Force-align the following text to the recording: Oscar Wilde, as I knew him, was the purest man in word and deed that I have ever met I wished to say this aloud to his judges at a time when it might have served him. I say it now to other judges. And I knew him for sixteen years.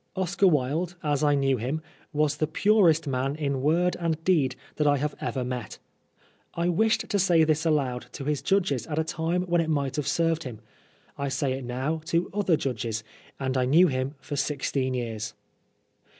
Oscar 0.15 0.47
Wilde, 0.47 0.95
as 1.03 1.23
I 1.23 1.35
knew 1.35 1.57
him, 1.57 1.79
was 2.11 2.37
the 2.37 2.47
purest 2.47 3.05
man 3.05 3.35
in 3.35 3.61
word 3.61 3.95
and 3.99 4.17
deed 4.23 4.55
that 4.77 4.87
I 4.87 4.97
have 4.97 5.13
ever 5.21 5.43
met 5.43 5.77
I 6.55 6.69
wished 6.69 7.07
to 7.07 7.19
say 7.19 7.43
this 7.43 7.67
aloud 7.67 8.07
to 8.13 8.23
his 8.25 8.41
judges 8.41 8.87
at 8.87 8.97
a 8.97 9.03
time 9.03 9.43
when 9.43 9.61
it 9.61 9.69
might 9.69 9.97
have 9.97 10.07
served 10.07 10.41
him. 10.41 10.59
I 11.19 11.29
say 11.29 11.53
it 11.53 11.63
now 11.65 12.01
to 12.05 12.31
other 12.33 12.57
judges. 12.57 13.03
And 13.39 13.55
I 13.55 13.65
knew 13.65 13.89
him 13.89 14.15
for 14.21 14.35
sixteen 14.35 14.95
years. 14.95 15.35